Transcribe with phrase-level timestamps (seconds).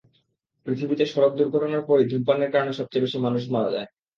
[0.65, 3.89] পৃথিবীতে সড়ক দুর্ঘটনার পরই ধূমপানের কারণে সবচেয়ে বেশি মানুষ মারা যায়।